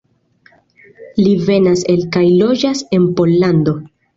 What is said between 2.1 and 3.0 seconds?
kaj loĝas